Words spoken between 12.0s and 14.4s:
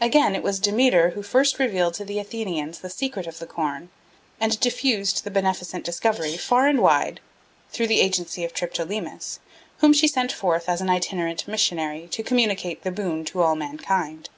to communicate the boon to all mankind.